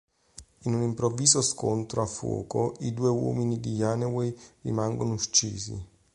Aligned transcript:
In 0.63 0.73
un 0.73 0.81
improvviso 0.81 1.43
scontro 1.43 2.01
a 2.01 2.07
fuoco 2.07 2.73
i 2.79 2.91
due 2.91 3.09
uomini 3.09 3.59
di 3.59 3.75
Janeway 3.75 4.35
rimangono 4.61 5.13
uccisi. 5.13 5.87